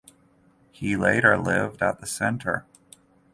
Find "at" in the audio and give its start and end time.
1.83-1.99